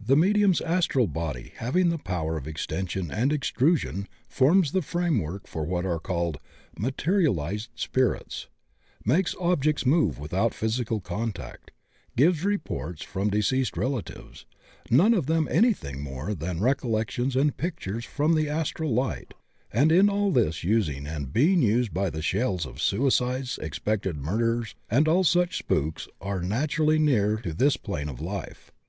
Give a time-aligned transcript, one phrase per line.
[0.00, 5.64] The medium's astral body having the power of extension and extrusion forms the framework for
[5.64, 6.38] what are called
[6.78, 8.46] "materialized spirits,"
[9.04, 11.72] makes objects move without physical contact,
[12.14, 14.46] gives reports from de ceased relatives,
[14.92, 19.34] none of them anything more than rec ollections and pictures from the astral light,
[19.72, 24.76] and in all this using and being used by the shells of suicides, executed murderers,
[24.88, 28.70] and all such spooks as are natu rally near to this plane of life.